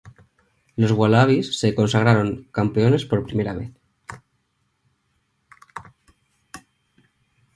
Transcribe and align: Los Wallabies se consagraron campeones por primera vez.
Los 0.77 0.93
Wallabies 0.93 1.59
se 1.59 1.75
consagraron 1.75 2.45
campeones 2.51 3.05
por 3.05 3.23
primera 3.23 3.53
vez. 3.53 3.71